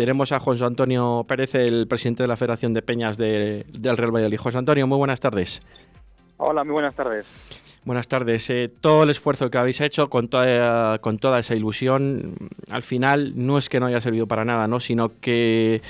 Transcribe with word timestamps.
Tenemos 0.00 0.32
a 0.32 0.40
José 0.40 0.64
Antonio 0.64 1.26
Pérez, 1.28 1.54
el 1.54 1.86
presidente 1.86 2.22
de 2.22 2.26
la 2.26 2.38
Federación 2.38 2.72
de 2.72 2.80
Peñas 2.80 3.18
del 3.18 3.66
Real 3.98 4.10
Valladolid. 4.10 4.38
José 4.38 4.56
Antonio, 4.56 4.86
muy 4.86 4.96
buenas 4.96 5.20
tardes. 5.20 5.60
Hola, 6.38 6.64
muy 6.64 6.72
buenas 6.72 6.94
tardes. 6.94 7.26
Buenas 7.84 8.08
tardes. 8.08 8.48
Eh, 8.48 8.72
todo 8.80 9.02
el 9.02 9.10
esfuerzo 9.10 9.50
que 9.50 9.58
habéis 9.58 9.78
hecho 9.82 10.08
con 10.08 10.28
toda, 10.28 10.98
con 11.00 11.18
toda 11.18 11.38
esa 11.38 11.54
ilusión, 11.54 12.34
al 12.70 12.82
final 12.82 13.34
no 13.36 13.58
es 13.58 13.68
que 13.68 13.78
no 13.78 13.84
haya 13.84 14.00
servido 14.00 14.26
para 14.26 14.42
nada, 14.42 14.66
¿no? 14.68 14.80
sino 14.80 15.20
que 15.20 15.82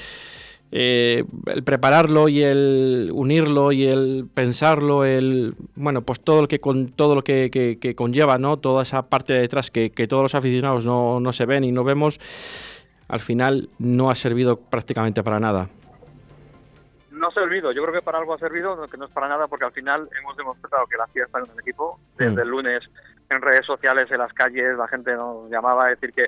eh, 0.73 1.23
el 1.47 1.63
prepararlo 1.63 2.29
y 2.29 2.43
el 2.43 3.11
unirlo 3.13 3.71
y 3.71 3.87
el 3.87 4.27
pensarlo, 4.35 5.05
el 5.05 5.55
bueno, 5.77 6.03
pues 6.03 6.19
todo 6.19 6.43
lo 6.43 6.49
que 6.49 6.59
con 6.59 6.89
todo 6.89 7.15
lo 7.15 7.23
que, 7.23 7.95
conlleva, 7.97 8.39
¿no? 8.39 8.57
Toda 8.57 8.83
esa 8.83 9.09
parte 9.09 9.35
de 9.35 9.41
detrás 9.43 9.71
que, 9.71 9.91
todos 10.09 10.25
los 10.25 10.35
aficionados 10.35 10.85
no, 10.85 11.21
no 11.21 11.33
se 11.33 11.47
ven 11.47 11.63
y 11.63 11.71
no 11.71 11.85
vemos 11.85 12.19
al 13.11 13.21
final 13.21 13.69
no 13.79 14.11
ha 14.11 14.15
servido 14.15 14.57
prácticamente 14.57 15.23
para 15.23 15.41
nada. 15.41 15.69
No 17.11 17.29
ha 17.29 17.32
servido, 17.32 17.73
yo 17.73 17.82
creo 17.82 17.95
que 17.95 18.03
para 18.03 18.18
algo 18.18 18.35
ha 18.35 18.39
servido, 18.39 18.87
que 18.87 18.96
no 18.96 19.05
es 19.05 19.11
para 19.11 19.29
nada, 19.29 19.46
porque 19.49 19.67
al 19.67 19.73
final 19.73 20.09
hemos 20.18 20.37
demostrado 20.37 20.87
que 20.87 20.96
la 20.96 21.07
fiesta 21.09 21.39
en 21.39 21.51
el 21.51 21.61
equipo. 21.61 21.99
Desde 22.17 22.37
mm. 22.37 22.39
el 22.39 22.49
lunes 22.49 22.82
en 23.29 23.43
redes 23.43 23.67
sociales, 23.67 24.11
en 24.11 24.18
las 24.18 24.32
calles, 24.32 24.77
la 24.77 24.89
gente 24.89 25.13
nos 25.15 25.51
llamaba 25.51 25.87
a 25.87 25.91
decir 25.91 26.13
que 26.13 26.27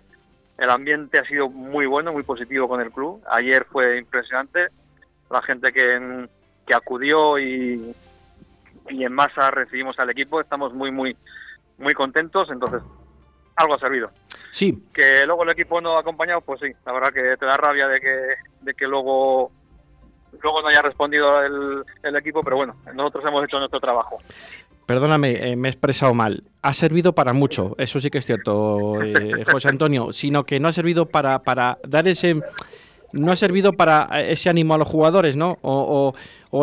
el 0.59 0.71
ambiente 0.71 1.19
ha 1.19 1.25
sido 1.25 1.49
muy 1.49 1.87
bueno, 1.87 2.13
muy 2.13 2.25
positivo 2.25 2.69
con 2.69 2.81
el 2.81 2.91
club. 2.91 3.23
Ayer 3.31 3.65
fue 3.65 3.99
impresionante, 3.99 4.67
la 5.31 5.41
gente 5.43 5.73
que, 5.73 6.29
que 6.67 6.75
acudió 6.75 7.39
y, 7.39 7.95
y 8.89 9.05
en 9.05 9.13
masa 9.13 9.51
recibimos 9.51 9.99
al 9.99 10.11
equipo, 10.11 10.41
estamos 10.41 10.75
muy, 10.75 10.91
muy, 10.91 11.17
muy 11.79 11.95
contentos, 11.95 12.51
entonces 12.51 12.83
algo 13.57 13.75
ha 13.75 13.79
servido. 13.79 14.11
Sí. 14.53 14.85
Que 14.93 15.25
luego 15.25 15.45
el 15.45 15.51
equipo 15.51 15.81
no 15.81 15.97
ha 15.97 16.01
acompañado, 16.01 16.43
pues 16.43 16.61
sí, 16.61 16.67
la 16.85 16.93
verdad 16.93 17.09
que 17.09 17.37
te 17.39 17.47
da 17.47 17.57
rabia 17.57 17.89
de 17.89 18.01
que, 18.01 18.17
de 18.61 18.75
que 18.75 18.87
luego 18.87 19.51
luego 20.43 20.61
no 20.61 20.69
haya 20.69 20.83
respondido 20.83 21.43
el, 21.43 21.83
el 22.03 22.17
equipo, 22.17 22.43
pero 22.43 22.57
bueno, 22.57 22.77
nosotros 22.95 23.25
hemos 23.27 23.45
hecho 23.45 23.59
nuestro 23.59 23.81
trabajo. 23.81 24.19
Perdóname, 24.85 25.53
eh, 25.53 25.57
me 25.57 25.69
he 25.69 25.71
expresado 25.71 26.13
mal. 26.13 26.43
Ha 26.61 26.75
servido 26.75 27.15
para 27.15 27.33
mucho, 27.33 27.75
eso 27.79 27.99
sí 27.99 28.11
que 28.11 28.19
es 28.19 28.27
cierto, 28.27 29.03
eh, 29.03 29.43
José 29.51 29.69
Antonio, 29.69 30.13
sino 30.13 30.45
que 30.45 30.61
no 30.61 30.69
ha 30.69 30.73
servido 30.73 31.07
para, 31.07 31.39
para 31.39 31.79
dar 31.87 32.07
ese 32.07 32.41
no 33.13 33.33
ha 33.33 33.37
servido 33.37 33.75
para 33.75 34.09
ese 34.23 34.49
ánimo 34.49 34.75
a 34.75 34.79
los 34.79 34.89
jugadores, 34.89 35.37
¿no? 35.37 35.59
O, 35.63 36.13
o, 36.15 36.15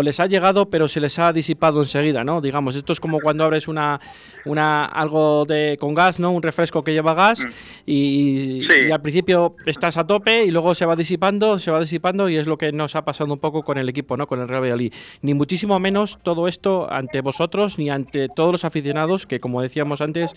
les 0.03 0.19
ha 0.19 0.27
llegado, 0.27 0.69
pero 0.69 0.87
se 0.87 0.99
les 0.99 1.17
ha 1.17 1.33
disipado 1.33 1.79
enseguida, 1.79 2.23
¿no? 2.23 2.41
Digamos, 2.41 2.75
esto 2.75 2.93
es 2.93 2.99
como 2.99 3.19
cuando 3.19 3.43
abres 3.43 3.67
una, 3.67 3.99
una 4.45 4.85
algo 4.85 5.45
de 5.45 5.77
con 5.79 5.95
gas, 5.95 6.19
¿no? 6.19 6.31
Un 6.31 6.43
refresco 6.43 6.83
que 6.83 6.93
lleva 6.93 7.15
gas 7.15 7.39
mm. 7.39 7.51
y, 7.87 8.91
al 8.91 9.01
principio 9.01 9.55
estás 9.65 9.97
a 9.97 10.05
tope 10.05 10.45
y 10.45 10.51
luego 10.51 10.75
se 10.75 10.85
va 10.85 10.95
disipando, 10.95 11.57
se 11.57 11.71
va 11.71 11.79
disipando 11.79 12.29
y 12.29 12.37
es 12.37 12.45
lo 12.45 12.57
que 12.57 12.71
nos 12.71 12.95
ha 12.95 13.03
pasado 13.03 13.33
un 13.33 13.39
poco 13.39 13.63
con 13.63 13.79
el 13.79 13.89
equipo, 13.89 14.15
¿no? 14.15 14.27
Con 14.27 14.39
el 14.39 14.47
Real 14.47 14.61
Valladolid. 14.61 14.93
Ni 15.23 15.33
muchísimo 15.33 15.79
menos 15.79 16.19
todo 16.21 16.47
esto 16.47 16.87
ante 16.91 17.21
vosotros 17.21 17.79
ni 17.79 17.89
ante 17.89 18.29
todos 18.29 18.51
los 18.51 18.65
aficionados 18.65 19.25
que, 19.25 19.39
como 19.39 19.61
decíamos 19.61 20.01
antes, 20.01 20.35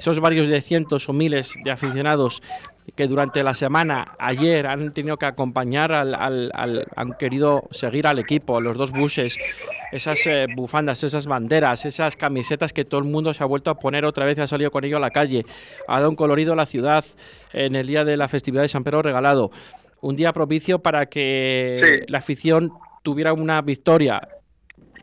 esos 0.00 0.18
varios 0.18 0.48
de 0.48 0.60
cientos 0.60 1.08
o 1.08 1.12
miles 1.12 1.54
de 1.62 1.70
aficionados 1.70 2.42
que 2.94 3.06
durante 3.06 3.42
la 3.42 3.54
semana, 3.54 4.14
ayer, 4.18 4.66
han 4.66 4.92
tenido 4.92 5.16
que 5.16 5.26
acompañar 5.26 5.92
al, 5.92 6.14
al, 6.14 6.86
han 6.96 7.12
querido 7.14 7.64
seguir 7.70 8.06
al 8.06 8.18
equipo, 8.18 8.60
los 8.60 8.76
dos 8.76 8.87
buses, 8.90 9.36
esas 9.92 10.26
eh, 10.26 10.46
bufandas, 10.54 11.02
esas 11.04 11.26
banderas, 11.26 11.84
esas 11.84 12.16
camisetas 12.16 12.72
que 12.72 12.84
todo 12.84 13.00
el 13.00 13.06
mundo 13.06 13.32
se 13.34 13.42
ha 13.42 13.46
vuelto 13.46 13.70
a 13.70 13.78
poner 13.78 14.04
otra 14.04 14.24
vez 14.24 14.38
y 14.38 14.40
ha 14.40 14.46
salido 14.46 14.70
con 14.70 14.84
ello 14.84 14.96
a 14.96 15.00
la 15.00 15.10
calle, 15.10 15.44
ha 15.86 15.98
dado 15.98 16.10
un 16.10 16.16
colorido 16.16 16.52
a 16.52 16.56
la 16.56 16.66
ciudad 16.66 17.04
en 17.52 17.74
el 17.76 17.86
día 17.86 18.04
de 18.04 18.16
la 18.16 18.28
festividad 18.28 18.62
de 18.62 18.68
San 18.68 18.84
Pedro 18.84 19.02
regalado. 19.02 19.50
Un 20.00 20.16
día 20.16 20.32
propicio 20.32 20.78
para 20.78 21.06
que 21.06 22.04
la 22.08 22.18
afición 22.18 22.72
tuviera 23.02 23.32
una 23.32 23.60
victoria 23.62 24.28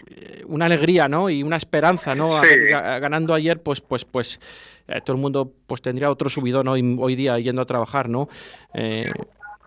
eh, 0.08 0.44
una 0.48 0.66
alegría, 0.66 1.08
¿no? 1.08 1.30
Y 1.30 1.42
una 1.42 1.58
esperanza, 1.58 2.14
¿no? 2.14 2.40
Ganando 2.70 3.34
ayer, 3.34 3.62
pues, 3.62 3.82
pues, 3.82 4.06
pues, 4.06 4.40
eh, 4.88 5.02
todo 5.04 5.16
el 5.16 5.22
mundo 5.22 5.52
pues 5.66 5.82
tendría 5.82 6.12
otro 6.12 6.30
subidón 6.30 6.68
hoy, 6.68 6.98
hoy 7.00 7.16
día 7.16 7.40
yendo 7.40 7.64
a 7.64 7.66
trabajar, 7.66 8.08
¿no? 8.08 8.30
Eh, 8.74 9.12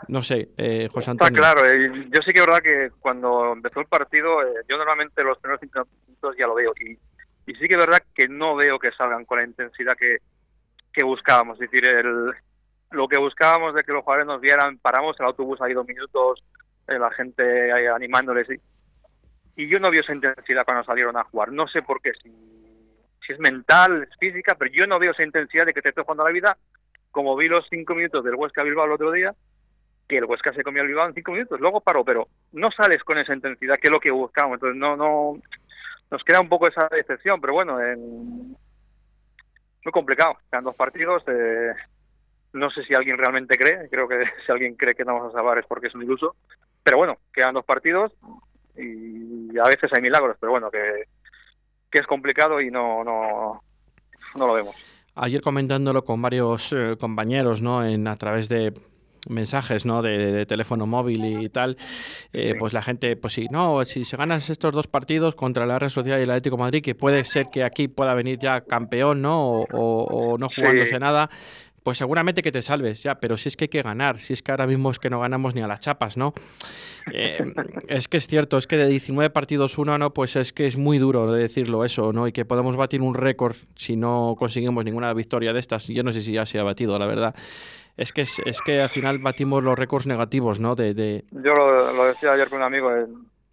no 0.08 0.22
sé, 0.22 0.50
eh, 0.56 0.88
José 0.92 1.10
Antonio. 1.10 1.34
Está 1.34 1.54
claro, 1.54 1.66
yo 1.66 2.22
sí 2.22 2.32
que 2.32 2.41
es 2.41 2.46
verdad 2.46 2.62
que 2.62 2.91
cuando 3.00 3.52
empezó 3.52 3.80
el 3.80 3.86
partido, 3.86 4.38
yo 4.69 4.76
normalmente 4.76 5.22
los 5.22 5.38
primeros 5.38 5.60
cinco 5.60 5.86
minutos 6.06 6.36
ya 6.38 6.46
lo 6.46 6.54
veo 6.54 6.72
y, 6.80 6.92
y 7.50 7.54
sí 7.54 7.69
que 7.69 7.74
es 7.74 7.78
verdad 7.78 8.02
que 8.14 8.28
no 8.28 8.56
veo 8.56 8.78
que 8.78 8.92
salgan 8.92 9.24
con 9.24 9.38
la 9.38 9.44
intensidad 9.44 9.97
que, 9.97 10.18
que 10.92 11.04
buscábamos. 11.04 11.60
Es 11.60 11.70
decir, 11.70 11.88
el, 11.88 12.32
lo 12.91 13.08
que 13.08 13.18
buscábamos 13.18 13.74
de 13.74 13.84
que 13.84 13.92
los 13.92 14.02
jugadores 14.02 14.26
nos 14.26 14.41
vieran, 14.41 14.78
paramos 14.78 15.18
el 15.20 15.26
autobús 15.26 15.60
ahí 15.60 15.74
dos 15.74 15.86
minutos, 15.86 16.42
la 16.86 17.10
gente 17.12 17.72
ahí 17.72 17.86
animándoles 17.86 18.48
y, 18.50 19.62
y 19.62 19.68
yo 19.68 19.78
no 19.78 19.91
veo 19.91 20.00
esa 20.00 20.14
intensidad 20.14 20.64
cuando 20.64 20.84
salieron 20.84 21.16
a 21.16 21.24
jugar. 21.24 21.52
No 21.52 21.68
sé 21.68 21.82
por 21.82 22.00
qué, 22.00 22.12
si 22.22 22.32
si 23.28 23.34
es 23.34 23.41
mental, 23.41 24.08
es 24.10 24.16
física, 24.18 24.56
pero 24.58 24.72
yo 24.72 24.86
no 24.86 24.98
veo 24.98 25.12
esa 25.12 25.22
intensidad 25.22 25.66
de 25.66 25.74
que 25.74 25.82
te 25.82 25.91
esté 25.91 26.00
jugando 26.00 26.24
la 26.24 26.30
vida, 26.30 26.56
como 27.10 27.36
vi 27.36 27.47
los 27.47 27.66
cinco 27.68 27.94
minutos 27.94 28.24
del 28.24 28.36
Huesca 28.36 28.62
Bilbao 28.62 28.86
el 28.86 28.92
otro 28.92 29.12
día, 29.12 29.34
que 30.08 30.19
el 30.19 30.24
Huesca 30.24 30.52
se 30.52 30.62
comió 30.62 30.82
el 30.82 30.88
Bilbao 30.88 31.08
en 31.08 31.14
cinco 31.14 31.32
minutos, 31.32 31.60
luego 31.60 31.80
paró, 31.80 32.04
pero 32.04 32.28
no 32.52 32.70
sales 32.70 33.02
con 33.04 33.19
esa 33.19 33.34
intensidad 33.34 33.76
que 33.76 33.88
es 33.88 33.92
lo 33.92 34.00
que 34.00 34.10
buscamos, 34.10 34.54
entonces 34.54 34.78
no, 34.78 34.96
no, 34.96 35.41
nos 36.10 36.24
queda 36.24 36.41
un 36.41 36.48
poco 36.48 36.66
esa 36.66 36.88
decepción, 36.91 37.41
pero 37.41 37.52
bueno, 37.52 37.80
en... 37.80 38.56
muy 39.84 39.92
complicado, 39.92 40.38
quedan 40.50 40.64
dos 40.64 40.76
partidos, 40.76 41.22
eh... 41.28 41.72
no 42.54 42.70
sé 42.70 42.84
si 42.84 42.94
alguien 42.94 43.18
realmente 43.18 43.58
cree, 43.58 43.88
creo 43.91 44.08
que 44.08 44.24
si 44.47 44.52
alguien 44.52 44.74
cree 44.74 44.94
que 44.94 45.04
no 45.04 45.14
vamos 45.14 45.34
a 45.34 45.36
salvar 45.36 45.58
es 45.58 45.66
porque 45.66 45.88
es 45.88 45.94
un 45.94 46.02
iluso, 46.02 46.36
pero 46.82 46.97
bueno, 46.97 47.18
quedan 47.32 47.54
dos 47.54 47.64
partidos 47.64 48.12
y 48.76 49.58
a 49.58 49.64
veces 49.64 49.91
hay 49.92 50.00
milagros, 50.00 50.36
pero 50.41 50.52
bueno, 50.52 50.70
que 50.70 51.04
que 51.91 52.00
es 52.00 52.06
complicado 52.06 52.60
y 52.60 52.70
no, 52.70 53.02
no, 53.04 53.62
no 54.36 54.47
lo 54.47 54.52
vemos. 54.52 54.76
Ayer 55.14 55.41
comentándolo 55.41 56.04
con 56.04 56.22
varios 56.22 56.72
eh, 56.72 56.97
compañeros, 56.98 57.62
¿no? 57.62 57.84
En, 57.84 58.06
a 58.06 58.16
través 58.16 58.48
de 58.48 58.72
mensajes 59.28 59.87
¿no? 59.87 60.03
De, 60.03 60.47
teléfono 60.47 60.87
móvil 60.87 61.25
y 61.43 61.49
tal, 61.49 61.77
eh, 62.33 62.55
pues 62.59 62.72
la 62.72 62.83
gente, 62.83 63.16
pues 63.16 63.34
sí, 63.34 63.47
no, 63.50 63.84
si 63.84 64.05
se 64.05 64.16
ganan 64.16 64.39
estos 64.39 64.72
dos 64.72 64.87
partidos 64.87 65.34
contra 65.34 65.66
la 65.66 65.78
Real 65.78 65.91
Sociedad 65.91 66.19
y 66.19 66.22
el 66.22 66.31
Atlético 66.31 66.56
de 66.56 66.62
Madrid, 66.62 66.83
que 66.83 66.94
puede 66.94 67.25
ser 67.25 67.50
que 67.50 67.65
aquí 67.65 67.89
pueda 67.89 68.15
venir 68.15 68.39
ya 68.39 68.61
campeón, 68.62 69.22
¿no? 69.22 69.65
O, 69.72 70.37
no 70.39 70.49
jugándose 70.55 70.99
nada, 70.99 71.31
pues 71.83 71.99
seguramente 71.99 72.43
que 72.43 72.53
te 72.53 72.61
salves, 72.62 73.03
ya, 73.03 73.15
pero 73.15 73.37
si 73.37 73.49
es 73.49 73.56
que 73.56 73.65
hay 73.65 73.69
que 73.69 73.83
ganar, 73.83 74.21
si 74.21 74.33
es 74.33 74.43
que 74.43 74.50
ahora 74.50 74.66
mismo 74.66 74.91
es 74.91 74.99
que 74.99 75.09
no 75.09 75.21
ganamos 75.21 75.55
ni 75.55 75.62
a 75.62 75.66
las 75.66 75.81
chapas, 75.81 76.16
¿no? 76.16 76.34
Eh, 77.12 77.55
es 77.89 78.09
que 78.09 78.19
es 78.19 78.27
cierto, 78.27 78.59
es 78.59 78.66
que 78.66 78.77
de 78.77 78.89
19 78.89 79.31
partidos 79.31 79.78
uno, 79.78 79.97
¿no? 79.97 80.12
Pues 80.12 80.37
es 80.37 80.53
que 80.53 80.66
es 80.66 80.77
muy 80.77 80.99
duro 80.99 81.33
de 81.33 81.41
decirlo 81.41 81.84
eso, 81.84 82.12
¿no? 82.12 82.28
Y 82.28 82.33
que 82.33 82.45
podemos 82.45 82.77
batir 82.77 83.00
un 83.00 83.15
récord 83.15 83.56
si 83.77 83.97
no 83.97 84.37
conseguimos 84.39 84.84
ninguna 84.84 85.15
victoria 85.15 85.53
de 85.55 85.60
estas. 85.60 85.87
Yo 85.87 86.03
no 86.03 86.12
sé 86.12 86.21
si 86.21 86.33
ya 86.33 86.45
se 86.45 86.59
ha 86.59 86.62
batido, 86.62 86.99
la 86.99 87.06
verdad. 87.06 87.34
Es 87.98 88.12
que, 88.12 88.22
es, 88.22 88.62
que 88.64 88.81
al 88.81 88.88
final 88.88 89.19
batimos 89.19 89.62
los 89.62 89.76
récords 89.76 90.06
negativos, 90.06 90.60
¿no? 90.60 90.76
De, 90.76 91.25
Yo 91.32 91.53
lo, 91.53 92.04
decía 92.04 92.32
ayer 92.32 92.48
con 92.48 92.59
un 92.59 92.64
amigo, 92.64 92.94
eh, 92.94 93.06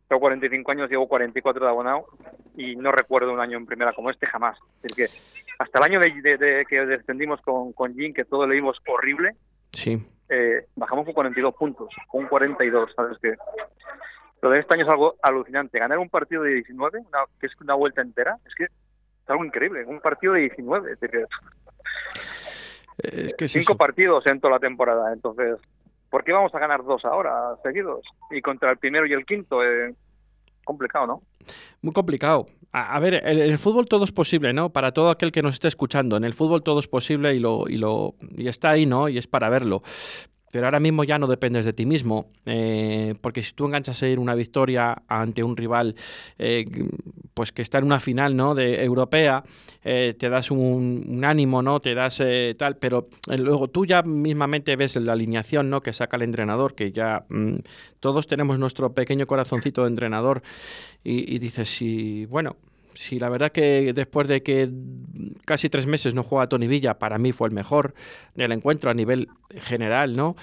tengo 0.07 0.19
45 0.19 0.71
años, 0.71 0.89
llevo 0.89 1.07
44 1.07 1.65
de 1.65 1.71
abonado 1.71 2.05
y 2.55 2.75
no 2.75 2.91
recuerdo 2.91 3.33
un 3.33 3.39
año 3.39 3.57
en 3.57 3.65
primera 3.65 3.91
como 3.93 4.11
este 4.11 4.27
jamás. 4.27 4.57
Es 4.83 4.93
que 4.93 5.07
hasta 5.57 5.79
el 5.79 5.85
año 5.85 5.99
de, 5.99 6.65
que 6.69 6.85
descendimos 6.85 7.41
con, 7.41 7.73
con 7.73 7.95
Jim, 7.95 8.13
que 8.13 8.23
todo 8.23 8.45
le 8.45 8.53
vimos 8.53 8.77
horrible, 8.87 9.35
sí. 9.71 9.99
Eh, 10.29 10.65
bajamos 10.75 11.05
con 11.05 11.13
42 11.13 11.55
puntos, 11.55 11.89
con 12.07 12.27
42, 12.27 12.91
¿sabes 12.95 13.17
qué? 13.21 13.33
Lo 14.41 14.49
de 14.51 14.59
este 14.59 14.75
año 14.75 14.85
es 14.85 14.91
algo 14.91 15.15
alucinante. 15.23 15.79
Ganar 15.79 15.97
un 15.97 16.09
partido 16.09 16.43
de 16.43 16.53
19, 16.53 16.99
que 17.39 17.47
es 17.47 17.53
una 17.61 17.73
vuelta 17.73 18.01
entera, 18.01 18.37
es 18.45 18.53
que 18.53 18.65
es 18.65 18.71
algo 19.27 19.43
increíble. 19.43 19.85
Un 19.85 20.01
partido 20.01 20.33
de 20.33 20.41
19. 20.41 20.93
Es, 20.93 20.99
que, 20.99 21.25
es 22.97 23.33
que 23.33 23.47
cinco 23.47 23.75
partidos 23.75 24.25
en 24.27 24.39
toda 24.39 24.53
la 24.53 24.59
temporada. 24.59 25.13
Entonces, 25.13 25.57
¿por 26.09 26.23
qué 26.23 26.31
vamos 26.31 26.53
a 26.53 26.59
ganar 26.59 26.83
dos 26.83 27.03
ahora 27.05 27.55
seguidos? 27.63 28.05
Y 28.31 28.41
contra 28.41 28.71
el 28.71 28.77
primero 28.77 29.05
y 29.05 29.13
el 29.13 29.25
quinto, 29.25 29.63
eh, 29.63 29.93
complicado, 30.63 31.07
¿no? 31.07 31.21
Muy 31.81 31.93
complicado. 31.93 32.47
A, 32.71 32.99
ver, 32.99 33.21
en 33.25 33.39
el, 33.39 33.57
fútbol 33.57 33.87
todo 33.87 34.03
es 34.03 34.11
posible, 34.11 34.51
¿no? 34.51 34.69
Para 34.71 34.91
todo 34.91 35.09
aquel 35.09 35.31
que 35.31 35.41
nos 35.41 35.53
esté 35.53 35.69
escuchando. 35.69 36.17
En 36.17 36.25
el 36.25 36.33
fútbol 36.33 36.61
todo 36.61 36.79
es 36.79 36.89
posible 36.89 37.33
y 37.33 37.39
lo, 37.39 37.69
y 37.69 37.77
lo 37.77 38.15
y 38.35 38.49
está 38.49 38.71
ahí, 38.71 38.85
¿no? 38.85 39.07
Y 39.07 39.17
es 39.17 39.27
para 39.27 39.47
verlo 39.47 39.81
pero 40.51 40.67
ahora 40.67 40.79
mismo 40.79 41.03
ya 41.03 41.19
no 41.19 41.27
dependes 41.27 41.65
de 41.65 41.73
ti 41.73 41.85
mismo, 41.85 42.27
eh, 42.45 43.15
porque 43.21 43.43
si 43.43 43.53
tú 43.53 43.65
enganchas 43.65 44.01
a 44.01 44.07
ir 44.07 44.19
una 44.19 44.35
victoria 44.35 45.03
ante 45.07 45.43
un 45.43 45.57
rival 45.57 45.95
eh, 46.39 46.65
pues 47.33 47.51
que 47.51 47.61
está 47.61 47.79
en 47.79 47.83
una 47.83 47.99
final 47.99 48.35
¿no? 48.35 48.55
de 48.55 48.83
europea, 48.83 49.43
eh, 49.83 50.15
te 50.17 50.29
das 50.29 50.51
un, 50.51 51.21
ánimo, 51.25 51.61
¿no? 51.61 51.81
te 51.81 51.93
das 51.93 52.21
tal, 52.57 52.77
pero 52.77 53.09
luego 53.27 53.67
tú 53.67 53.85
ya 53.85 54.01
mismamente 54.03 54.75
ves 54.77 54.95
la 54.95 55.13
alineación 55.13 55.69
¿no? 55.69 55.81
que 55.81 55.91
saca 55.91 56.15
el 56.15 56.23
entrenador, 56.23 56.75
que 56.75 56.91
ya 56.91 57.25
mm, 57.29 57.55
todos 57.99 58.27
tenemos 58.27 58.57
nuestro 58.57 58.93
pequeño 58.93 59.27
corazoncito 59.27 59.81
de 59.81 59.89
entrenador 59.89 60.41
y, 61.03 61.35
y 61.35 61.39
dices, 61.39 61.69
sí, 61.69 62.25
bueno, 62.27 62.55
Si 62.95 63.19
la 63.19 63.29
verdad 63.29 63.51
que 63.51 63.93
después 63.93 64.27
de 64.27 64.41
que 64.41 64.69
casi 65.45 65.69
tres 65.69 65.85
meses 65.85 66.15
no 66.15 66.23
juega 66.23 66.47
Tony 66.47 66.67
Villa, 66.67 66.95
para 66.95 67.17
mí 67.17 67.31
fue 67.31 67.49
el 67.49 67.53
mejor 67.53 67.93
del 68.33 68.51
encuentro 68.51 68.89
a 68.89 68.93
nivel 68.93 69.27
general, 69.49 70.15
¿no? 70.15 70.35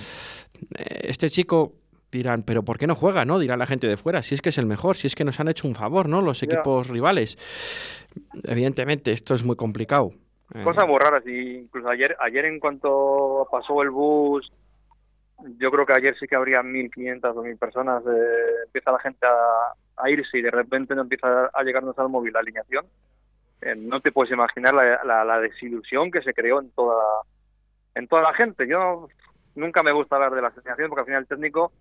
Eh, 0.79 1.09
este 1.09 1.29
chico 1.31 1.73
dirán, 2.13 2.43
pero 2.43 2.63
¿por 2.63 2.79
qué 2.79 2.87
no 2.87 2.95
juega? 2.95 3.25
¿no? 3.25 3.39
Dirá 3.39 3.57
la 3.57 3.67
gente 3.67 3.87
de 3.89 3.97
fuera, 3.97 4.23
si 4.23 4.35
es 4.35 4.43
que 4.43 4.51
es 4.51 4.59
el 4.59 4.67
mejor, 4.67 4.97
si 4.97 5.07
es 5.07 5.15
que 5.15 5.25
nos 5.25 5.41
han 5.41 5.49
hecho 5.49 5.67
un 5.67 5.75
favor, 5.75 6.09
¿no? 6.09 6.21
Los 6.21 6.43
equipos 6.43 6.89
rivales. 6.89 7.39
Evidentemente, 8.45 9.11
esto 9.11 9.35
es 9.35 9.45
muy 9.45 9.57
complicado. 9.57 10.11
Cosas 10.65 10.85
muy 10.87 10.99
raras, 10.99 11.27
y 11.27 11.61
incluso 11.61 11.89
ayer, 11.89 12.15
ayer 12.21 12.45
en 12.45 12.61
cuanto 12.61 13.49
pasó 13.51 13.83
el 13.83 13.89
bus, 13.89 14.53
yo 15.59 15.71
creo 15.71 15.87
que 15.87 15.95
ayer 15.95 16.17
sí 16.19 16.27
que 16.27 16.37
habría 16.37 16.63
1.500 16.63 17.37
o 17.37 17.43
1.000 17.43 17.59
personas, 17.59 18.03
eh, 18.07 18.65
empieza 18.67 18.93
la 18.93 18.99
gente 18.99 19.27
a, 19.27 20.11
irse 20.11 20.39
y 20.39 20.43
de 20.43 20.51
repente 20.51 20.95
no 20.95 21.03
empieza 21.03 21.47
a 21.53 21.63
llegarnos 21.63 21.97
al 21.99 22.09
móvil 22.09 22.33
la 22.33 22.41
alineación. 22.41 22.85
Eh, 23.61 23.77
no 23.77 24.01
te 24.01 24.11
puedes 24.11 24.33
imaginar 24.33 24.75
la, 24.75 25.25
la, 25.25 25.41
desilusión 25.41 26.11
que 26.11 26.23
se 26.23 26.35
creó 26.35 26.61
en 26.61 26.71
toda, 26.71 27.03
en 27.95 28.09
toda 28.09 28.23
la 28.23 28.35
gente. 28.35 28.67
Yo 28.67 29.09
nunca 29.55 29.83
me 29.85 29.93
gusta 29.93 30.17
hablar 30.17 30.35
de 30.35 30.43
la 30.43 30.49
alineación 30.49 30.89
porque 30.89 31.01
al 31.01 31.07
final 31.07 31.23
el 31.23 31.29
técnico 31.29 31.73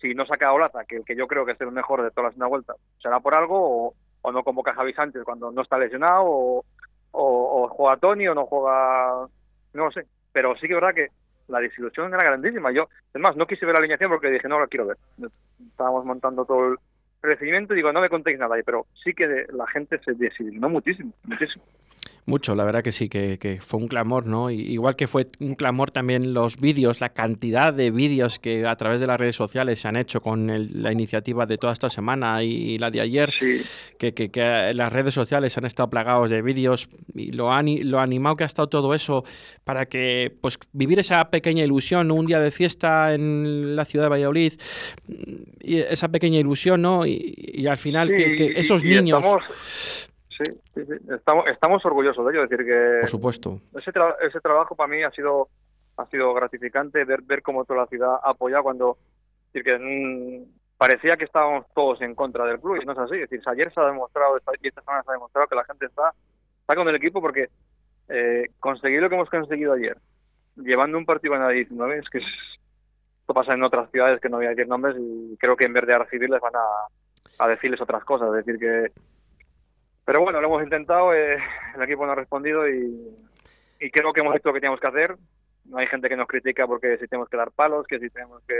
si 0.00 0.14
no 0.14 0.26
saca 0.26 0.48
a 0.48 0.52
Olaza, 0.52 0.84
que 0.84 0.96
el 0.96 1.04
que 1.04 1.16
yo 1.16 1.26
creo 1.26 1.44
que 1.46 1.52
es 1.52 1.60
el 1.60 1.72
mejor 1.72 2.02
de 2.02 2.10
todas 2.10 2.30
las 2.30 2.36
una 2.36 2.46
vuelta, 2.46 2.74
será 3.02 3.20
por 3.20 3.36
algo 3.36 3.94
o, 4.22 4.32
no 4.32 4.42
convoca 4.42 4.72
a 4.72 4.74
Javi 4.74 4.92
Sánchez 4.92 5.22
cuando 5.24 5.52
no 5.52 5.62
está 5.62 5.78
lesionado 5.78 6.24
o, 6.24 6.64
o, 7.12 7.68
juega 7.68 7.96
Tony 7.96 8.26
o 8.26 8.34
no 8.34 8.46
juega, 8.46 9.28
no 9.72 9.84
lo 9.84 9.92
sé. 9.92 10.06
Pero 10.32 10.54
sí 10.56 10.66
que 10.66 10.74
es 10.74 10.80
verdad 10.80 10.94
que 10.94 11.08
la 11.48 11.60
desilusión 11.60 12.12
era 12.12 12.24
grandísima. 12.24 12.72
Yo, 12.72 12.88
es 13.12 13.20
más, 13.20 13.36
no 13.36 13.46
quise 13.46 13.66
ver 13.66 13.74
la 13.74 13.78
alineación 13.80 14.10
porque 14.10 14.30
dije, 14.30 14.48
no 14.48 14.60
la 14.60 14.66
quiero 14.66 14.86
ver. 14.86 14.96
Estábamos 15.70 16.04
montando 16.04 16.44
todo 16.44 16.72
el 16.72 16.76
recibimiento 17.22 17.72
y 17.72 17.76
digo, 17.76 17.92
no 17.92 18.00
me 18.00 18.08
contéis 18.08 18.38
nada, 18.38 18.56
pero 18.64 18.86
sí 19.02 19.14
que 19.14 19.46
la 19.52 19.66
gente 19.68 19.98
se 20.04 20.14
desilusionó 20.14 20.68
muchísimo, 20.68 21.12
muchísimo. 21.24 21.64
Mucho, 22.28 22.56
la 22.56 22.64
verdad 22.64 22.82
que 22.82 22.90
sí, 22.90 23.08
que, 23.08 23.60
fue 23.64 23.78
un 23.78 23.86
clamor, 23.86 24.26
¿no? 24.26 24.50
igual 24.50 24.96
que 24.96 25.06
fue 25.06 25.28
un 25.38 25.54
clamor 25.54 25.92
también 25.92 26.34
los 26.34 26.56
vídeos, 26.56 27.00
la 27.00 27.10
cantidad 27.10 27.72
de 27.72 27.92
vídeos 27.92 28.40
que 28.40 28.66
a 28.66 28.74
través 28.74 29.00
de 29.00 29.06
las 29.06 29.20
redes 29.20 29.36
sociales 29.36 29.78
se 29.78 29.86
han 29.86 29.94
hecho 29.94 30.20
con 30.20 30.50
la 30.82 30.90
iniciativa 30.90 31.46
de 31.46 31.56
toda 31.56 31.72
esta 31.72 31.88
semana 31.88 32.42
y, 32.42 32.78
la 32.78 32.90
de 32.90 33.00
ayer, 33.00 33.30
que, 33.96 34.12
que, 34.12 34.72
las 34.74 34.92
redes 34.92 35.14
sociales 35.14 35.56
han 35.56 35.66
estado 35.66 35.88
plagados 35.88 36.28
de 36.28 36.42
vídeos 36.42 36.88
y 37.14 37.30
lo, 37.30 37.52
han, 37.52 37.66
lo 37.88 38.00
animado 38.00 38.34
que 38.34 38.42
ha 38.42 38.48
estado 38.48 38.68
todo 38.68 38.92
eso 38.92 39.24
para 39.62 39.86
que, 39.86 40.36
pues, 40.40 40.58
vivir 40.72 40.98
esa 40.98 41.30
pequeña 41.30 41.62
ilusión, 41.62 42.10
un 42.10 42.26
día 42.26 42.40
de 42.40 42.50
fiesta 42.50 43.14
en 43.14 43.76
la 43.76 43.84
ciudad 43.84 44.06
de 44.06 44.10
Valladolid, 44.10 44.52
y 45.62 45.76
esa 45.76 46.08
pequeña 46.08 46.40
ilusión, 46.40 46.82
¿no? 46.82 47.06
Y, 47.06 47.68
al 47.70 47.78
final 47.78 48.08
que, 48.08 48.54
esos 48.56 48.82
niños... 48.82 49.24
Sí, 50.38 50.52
sí, 50.74 50.84
sí. 50.84 50.92
Estamos, 51.14 51.46
estamos 51.46 51.84
orgullosos 51.84 52.24
de 52.26 52.32
ello. 52.32 52.46
decir, 52.46 52.64
que. 52.64 52.98
Por 53.00 53.08
supuesto. 53.08 53.60
Ese, 53.74 53.90
ese 54.22 54.40
trabajo 54.40 54.74
para 54.74 54.88
mí 54.88 55.02
ha 55.02 55.10
sido 55.10 55.48
ha 55.96 56.06
sido 56.06 56.34
gratificante 56.34 57.04
ver, 57.04 57.22
ver 57.22 57.42
cómo 57.42 57.64
toda 57.64 57.80
la 57.80 57.86
ciudad 57.86 58.16
apoya 58.22 58.62
cuando. 58.62 58.98
decir, 59.52 59.64
que 59.64 60.44
parecía 60.76 61.16
que 61.16 61.24
estábamos 61.24 61.66
todos 61.74 62.00
en 62.02 62.14
contra 62.14 62.44
del 62.44 62.60
club 62.60 62.80
y 62.80 62.84
no 62.84 62.92
es 62.92 62.98
así. 62.98 63.14
Es 63.14 63.30
decir, 63.30 63.40
ayer 63.46 63.72
se 63.72 63.80
ha 63.80 63.86
demostrado 63.86 64.36
y 64.62 64.68
esta 64.68 64.82
semana 64.82 65.02
se 65.02 65.10
ha 65.10 65.14
demostrado 65.14 65.48
que 65.48 65.54
la 65.54 65.64
gente 65.64 65.86
está, 65.86 66.12
está 66.60 66.74
con 66.74 66.88
el 66.88 66.96
equipo 66.96 67.20
porque 67.20 67.48
eh, 68.08 68.50
conseguir 68.60 69.00
lo 69.00 69.08
que 69.08 69.14
hemos 69.14 69.30
conseguido 69.30 69.72
ayer, 69.72 69.96
llevando 70.56 70.98
un 70.98 71.06
partido 71.06 71.34
en 71.34 71.40
la 71.40 71.48
19, 71.48 71.98
es 71.98 72.08
que 72.10 72.18
esto 72.18 73.34
pasa 73.34 73.54
en 73.54 73.64
otras 73.64 73.90
ciudades 73.90 74.20
que 74.20 74.28
no 74.28 74.36
voy 74.36 74.46
a 74.46 74.50
decir 74.50 74.68
nombres 74.68 74.96
y 74.98 75.36
creo 75.38 75.56
que 75.56 75.64
en 75.64 75.72
vez 75.72 75.86
de 75.86 75.98
recibirles 75.98 76.40
van 76.40 76.54
a, 76.54 77.44
a 77.44 77.48
decirles 77.48 77.80
otras 77.80 78.04
cosas. 78.04 78.28
Es 78.28 78.44
decir, 78.44 78.58
que 78.60 78.92
pero 80.06 80.20
bueno, 80.20 80.40
lo 80.40 80.46
hemos 80.46 80.62
intentado, 80.62 81.12
eh, 81.12 81.36
el 81.74 81.82
equipo 81.82 82.06
no 82.06 82.12
ha 82.12 82.14
respondido 82.14 82.66
y, 82.68 83.12
creo 83.92 84.12
que 84.12 84.20
hemos 84.20 84.36
hecho 84.36 84.48
lo 84.48 84.54
que 84.54 84.60
teníamos 84.60 84.80
que 84.80 84.86
hacer. 84.86 85.16
No 85.64 85.78
hay 85.78 85.88
gente 85.88 86.08
que 86.08 86.16
nos 86.16 86.28
critica 86.28 86.66
porque 86.66 86.96
si 86.96 87.08
tenemos 87.08 87.28
que 87.28 87.36
dar 87.36 87.50
palos, 87.50 87.86
que 87.88 87.98
si 87.98 88.08
tenemos 88.08 88.40
que, 88.46 88.54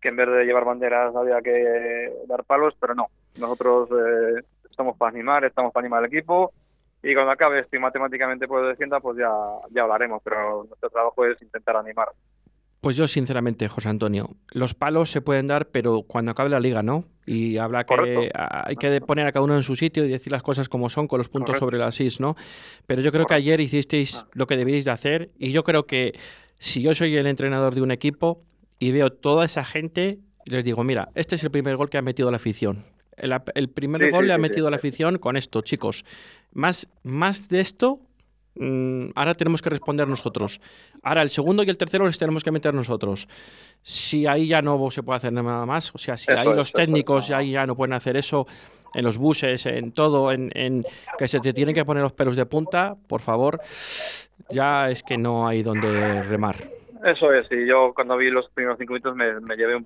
que 0.00 0.08
en 0.08 0.16
vez 0.16 0.28
de 0.28 0.44
llevar 0.44 0.64
banderas 0.64 1.14
había 1.14 1.40
que 1.40 2.12
dar 2.26 2.42
palos, 2.44 2.74
pero 2.80 2.96
no. 2.96 3.06
Nosotros 3.38 3.88
eh, 3.92 4.42
estamos 4.68 4.96
para 4.96 5.10
animar, 5.10 5.44
estamos 5.44 5.72
para 5.72 5.84
animar 5.84 6.00
al 6.00 6.06
equipo 6.06 6.52
y 7.00 7.14
cuando 7.14 7.30
acabe 7.30 7.60
esto 7.60 7.76
y 7.76 7.78
matemáticamente 7.78 8.48
puedo 8.48 8.66
descienda, 8.66 8.98
pues 8.98 9.16
ya, 9.16 9.30
ya 9.70 9.82
hablaremos, 9.82 10.20
pero 10.24 10.64
nuestro 10.64 10.90
trabajo 10.90 11.24
es 11.24 11.40
intentar 11.40 11.76
animar. 11.76 12.08
Pues 12.86 12.94
yo, 12.94 13.08
sinceramente, 13.08 13.66
José 13.66 13.88
Antonio, 13.88 14.36
los 14.52 14.74
palos 14.74 15.10
se 15.10 15.20
pueden 15.20 15.48
dar, 15.48 15.70
pero 15.70 16.02
cuando 16.02 16.30
acabe 16.30 16.50
la 16.50 16.60
liga, 16.60 16.82
¿no? 16.82 17.04
Y 17.26 17.56
habrá 17.56 17.82
que, 17.82 18.30
hay 18.32 18.76
que 18.76 19.00
poner 19.00 19.26
a 19.26 19.32
cada 19.32 19.44
uno 19.44 19.56
en 19.56 19.64
su 19.64 19.74
sitio 19.74 20.04
y 20.04 20.08
decir 20.08 20.30
las 20.30 20.44
cosas 20.44 20.68
como 20.68 20.88
son 20.88 21.08
con 21.08 21.18
los 21.18 21.28
puntos 21.28 21.58
sobre 21.58 21.78
las 21.78 22.00
is, 22.00 22.20
¿no? 22.20 22.36
Pero 22.86 23.02
yo 23.02 23.10
creo 23.10 23.26
que 23.26 23.34
ayer 23.34 23.60
hicisteis 23.60 24.18
ah. 24.18 24.28
lo 24.34 24.46
que 24.46 24.56
debíais 24.56 24.84
de 24.84 24.92
hacer 24.92 25.30
y 25.36 25.50
yo 25.50 25.64
creo 25.64 25.88
que 25.88 26.16
si 26.60 26.80
yo 26.80 26.94
soy 26.94 27.16
el 27.16 27.26
entrenador 27.26 27.74
de 27.74 27.82
un 27.82 27.90
equipo 27.90 28.44
y 28.78 28.92
veo 28.92 29.10
toda 29.10 29.46
esa 29.46 29.64
gente, 29.64 30.20
les 30.44 30.62
digo, 30.62 30.84
mira, 30.84 31.08
este 31.16 31.34
es 31.34 31.42
el 31.42 31.50
primer 31.50 31.76
gol 31.76 31.90
que 31.90 31.98
ha 31.98 32.02
metido 32.02 32.30
la 32.30 32.36
afición. 32.36 32.84
El, 33.16 33.68
primer 33.68 34.12
gol 34.12 34.28
le 34.28 34.32
ha 34.32 34.38
metido 34.38 34.70
la 34.70 34.76
afición 34.76 35.18
con 35.18 35.36
esto, 35.36 35.60
chicos. 35.62 36.04
Más, 36.52 36.86
más 37.02 37.48
de 37.48 37.62
esto 37.62 38.05
ahora 39.14 39.34
tenemos 39.34 39.62
que 39.62 39.70
responder 39.70 40.08
nosotros. 40.08 40.60
Ahora 41.02 41.22
el 41.22 41.30
segundo 41.30 41.62
y 41.62 41.70
el 41.70 41.76
tercero 41.76 42.06
les 42.06 42.18
tenemos 42.18 42.44
que 42.44 42.50
meter 42.50 42.74
nosotros. 42.74 43.28
Si 43.82 44.26
ahí 44.26 44.48
ya 44.48 44.62
no 44.62 44.90
se 44.90 45.02
puede 45.02 45.18
hacer 45.18 45.32
nada 45.32 45.66
más, 45.66 45.94
o 45.94 45.98
sea, 45.98 46.16
si 46.16 46.32
ahí 46.32 46.46
los 46.46 46.72
técnicos 46.72 47.28
ya, 47.28 47.42
ya 47.42 47.66
no 47.66 47.76
pueden 47.76 47.92
hacer 47.92 48.16
eso 48.16 48.46
en 48.94 49.04
los 49.04 49.18
buses, 49.18 49.66
en 49.66 49.92
todo, 49.92 50.32
en, 50.32 50.84
que 51.18 51.28
se 51.28 51.40
te 51.40 51.52
tienen 51.52 51.74
que 51.74 51.84
poner 51.84 52.02
los 52.02 52.12
pelos 52.12 52.36
de 52.36 52.46
punta, 52.46 52.96
por 53.08 53.20
favor, 53.20 53.60
ya 54.48 54.90
es 54.90 55.02
que 55.02 55.18
no 55.18 55.46
hay 55.46 55.62
donde 55.62 56.22
remar. 56.22 56.56
Eso 57.04 57.32
es, 57.32 57.46
y 57.52 57.66
yo 57.66 57.92
cuando 57.94 58.16
vi 58.16 58.30
los 58.30 58.48
primeros 58.50 58.78
cinco 58.78 58.94
minutos 58.94 59.14
me, 59.14 59.56
llevé 59.56 59.84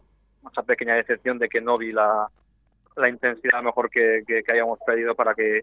esa 0.50 0.62
pequeña 0.62 0.94
decepción 0.94 1.38
de 1.38 1.48
que 1.48 1.60
no 1.60 1.76
vi 1.76 1.92
la, 1.92 2.28
la 2.96 3.08
intensidad 3.08 3.62
mejor 3.62 3.90
que, 3.90 4.22
que, 4.26 4.42
que 4.42 4.54
hayamos 4.54 4.78
pedido 4.86 5.14
para 5.14 5.34
que 5.34 5.62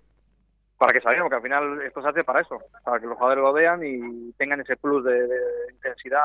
para 0.77 0.93
que 0.93 1.01
salgan, 1.01 1.23
porque 1.23 1.35
al 1.35 1.41
final 1.41 1.81
esto 1.81 2.01
se 2.01 2.07
hace 2.09 2.23
para 2.23 2.41
eso, 2.41 2.59
para 2.83 2.99
que 2.99 3.07
los 3.07 3.17
jugadores 3.17 3.43
lo 3.43 3.53
vean 3.53 3.81
y 3.83 4.31
tengan 4.33 4.61
ese 4.61 4.77
plus 4.77 5.03
de, 5.03 5.27
intensidad 5.73 6.23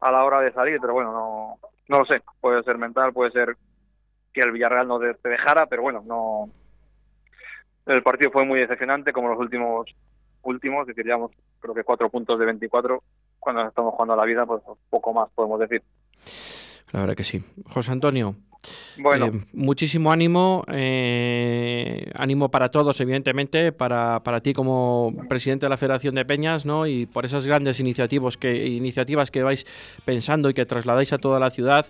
a 0.00 0.10
la 0.10 0.24
hora 0.24 0.40
de 0.40 0.52
salir, 0.52 0.78
pero 0.80 0.92
bueno, 0.92 1.12
no, 1.12 1.68
no 1.88 1.98
lo 1.98 2.04
sé, 2.04 2.22
puede 2.40 2.62
ser 2.62 2.76
mental, 2.76 3.12
puede 3.12 3.30
ser 3.30 3.56
que 4.32 4.40
el 4.40 4.52
Villarreal 4.52 4.86
no 4.86 4.98
te 4.98 5.28
dejara, 5.28 5.66
pero 5.66 5.82
bueno, 5.82 6.02
no 6.06 6.50
el 7.86 8.02
partido 8.02 8.30
fue 8.30 8.44
muy 8.44 8.60
decepcionante 8.60 9.12
como 9.12 9.28
los 9.28 9.38
últimos 9.38 9.86
últimos, 10.42 10.86
diríamos, 10.86 11.32
creo 11.60 11.74
que 11.74 11.84
cuatro 11.84 12.08
puntos 12.08 12.38
de 12.38 12.46
24, 12.46 13.02
cuando 13.38 13.66
estamos 13.66 13.92
jugando 13.92 14.14
a 14.14 14.16
la 14.16 14.24
vida, 14.24 14.46
pues 14.46 14.62
poco 14.90 15.12
más 15.12 15.28
podemos 15.34 15.58
decir. 15.60 15.82
La 16.92 17.00
verdad 17.00 17.16
que 17.16 17.24
sí. 17.24 17.44
José 17.68 17.92
Antonio, 17.92 18.36
bueno. 18.98 19.26
Eh, 19.26 19.40
muchísimo 19.52 20.12
ánimo, 20.12 20.64
eh, 20.68 22.10
ánimo 22.14 22.50
para 22.50 22.70
todos, 22.70 23.00
evidentemente, 23.00 23.72
para, 23.72 24.22
para, 24.22 24.40
ti 24.40 24.52
como 24.52 25.14
presidente 25.28 25.66
de 25.66 25.70
la 25.70 25.76
Federación 25.76 26.14
de 26.14 26.24
Peñas, 26.24 26.64
¿no? 26.64 26.86
Y 26.86 27.06
por 27.06 27.24
esas 27.24 27.46
grandes 27.46 27.80
iniciativas 27.80 28.36
que, 28.36 28.66
iniciativas 28.66 29.30
que 29.30 29.42
vais 29.42 29.66
pensando 30.04 30.50
y 30.50 30.54
que 30.54 30.66
trasladáis 30.66 31.12
a 31.12 31.18
toda 31.18 31.38
la 31.40 31.50
ciudad 31.50 31.86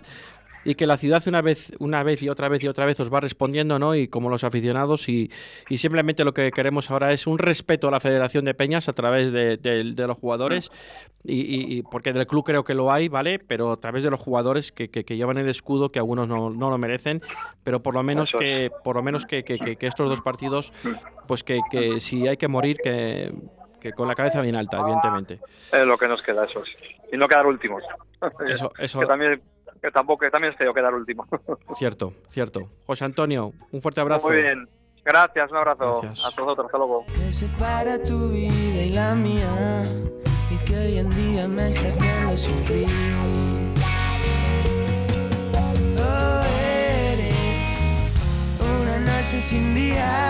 y 0.67 0.75
que 0.75 0.85
la 0.85 0.97
ciudad 0.97 1.25
una 1.27 1.41
vez, 1.41 1.71
una 1.79 2.03
vez 2.03 2.21
y 2.21 2.27
otra 2.27 2.49
vez 2.49 2.61
y 2.61 2.67
otra 2.67 2.85
vez 2.85 2.99
os 2.99 3.11
va 3.11 3.21
respondiendo, 3.21 3.79
¿no? 3.79 3.95
Y 3.95 4.09
como 4.09 4.29
los 4.29 4.43
aficionados 4.43 5.07
y, 5.07 5.31
y 5.69 5.77
simplemente 5.77 6.25
lo 6.25 6.33
que 6.33 6.51
queremos 6.51 6.91
ahora 6.91 7.13
es 7.13 7.25
un 7.25 7.37
respeto 7.37 7.87
a 7.87 7.91
la 7.91 8.01
Federación 8.01 8.43
de 8.43 8.53
Peñas 8.53 8.89
a 8.89 8.93
través 8.93 9.31
de, 9.31 9.57
los 9.95 10.17
jugadores 10.17 10.69
y, 11.23 11.83
porque 11.83 12.11
del 12.11 12.27
club 12.27 12.43
creo 12.43 12.65
que 12.65 12.73
lo 12.73 12.91
hay, 12.91 13.07
¿vale? 13.07 13.39
Pero 13.39 13.71
a 13.71 13.77
través 13.77 14.03
de 14.03 14.09
los 14.09 14.19
jugadores 14.19 14.73
que, 14.73 14.89
que, 14.89 15.15
llevan 15.15 15.37
el 15.37 15.47
escudo, 15.47 15.89
que 15.89 15.99
algunos 15.99 16.27
no, 16.27 16.49
no, 16.49 16.69
lo 16.69 16.77
merecen, 16.77 17.21
pero 17.63 17.81
por 17.81 17.93
lo 17.93 18.03
menos 18.03 18.33
que 18.37 18.69
por 18.83 18.97
lo 18.97 19.01
menos 19.01 19.25
que, 19.25 19.45
estos 19.79 20.09
dos 20.09 20.19
partidos, 20.19 20.73
pues 21.29 21.45
que, 21.45 21.61
si 22.01 22.27
hay 22.27 22.35
que 22.35 22.49
morir, 22.49 22.75
que, 22.83 23.31
con 23.95 24.09
la 24.09 24.15
cabeza 24.15 24.41
bien 24.41 24.57
alta, 24.57 24.81
evidentemente. 24.81 25.39
Es 25.71 25.87
lo 25.87 25.97
que 25.97 26.09
nos 26.09 26.21
queda, 26.21 26.43
eso. 26.43 26.61
Y 27.09 27.15
no 27.15 27.29
quedar 27.29 27.45
últimos. 27.45 27.83
Eso, 28.49 28.73
eso. 28.77 28.99
Que 28.99 29.05
también 29.05 29.41
que 29.81 29.91
tampoco 29.91 30.25
que 30.25 30.31
también 30.31 30.53
es 30.53 30.57
feo 30.57 30.73
quedar 30.73 30.93
último. 30.93 31.25
Cierto, 31.77 32.13
cierto. 32.29 32.69
José 32.85 33.05
Antonio, 33.05 33.53
un 33.71 33.81
fuerte 33.81 34.01
abrazo. 34.01 34.27
Muy 34.27 34.37
bien. 34.37 34.67
Gracias, 35.03 35.49
un 35.51 35.57
abrazo 35.57 36.01
a 36.01 36.31
todos, 36.35 36.59
hasta 36.59 36.77
luego. 36.77 37.05
Que 37.05 37.31
separa 37.31 38.01
tu 38.01 38.29
vida 38.29 38.81
y 38.81 38.89
la 38.89 39.15
mía 39.15 39.83
y 40.51 40.57
que 40.65 40.77
hoy 40.77 40.97
en 40.97 41.09
día 41.11 41.47
me 41.47 41.69
está 41.69 41.87
haciendo 41.87 42.35
sufrir. 42.35 42.87
Oh, 45.97 46.43
eres 47.09 47.79
una 48.59 48.99
noche 48.99 49.39
sin 49.39 49.75
día 49.75 50.27